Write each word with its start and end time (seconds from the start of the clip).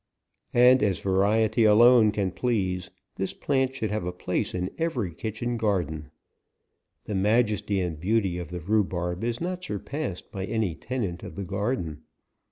And 0.55 0.81
as 0.81 0.97
variety 0.99 1.63
alone 1.63 2.11
can 2.11 2.31
please, 2.31 2.89
this 3.17 3.35
plant 3.35 3.75
should 3.75 3.91
have 3.91 4.03
a 4.07 4.11
place 4.11 4.55
in 4.55 4.71
every 4.79 5.13
kitchen 5.13 5.57
garden. 5.57 6.09
The 7.03 7.13
majes 7.13 7.61
ty 7.67 7.75
and 7.75 7.99
beauty 7.99 8.39
of 8.39 8.49
the 8.49 8.61
rhubarb 8.61 9.23
is 9.23 9.39
not 9.39 9.69
r 9.69 9.77
surpass 9.77 10.23
ed 10.23 10.31
by 10.31 10.45
any 10.45 10.73
tenant 10.73 11.21
of 11.21 11.35
the 11.35 11.45
garden. 11.45 12.01